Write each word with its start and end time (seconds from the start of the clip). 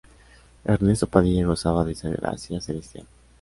Ernesto 0.65 1.05
Padilla 1.05 1.45
gozaba 1.45 1.85
de 1.85 1.91
esa 1.91 2.09
gracia 2.09 2.59
celestial". 2.59 3.05